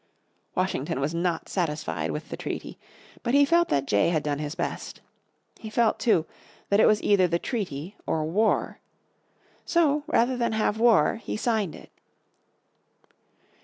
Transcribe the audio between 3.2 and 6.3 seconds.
but he felt that Jay had done his best. He felt, too,